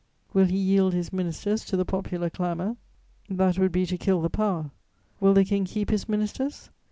[0.33, 2.75] Will he yield his ministers to the popular clamour?
[3.29, 4.71] That would be to kill the power.
[5.19, 6.71] Will the King keep his ministers?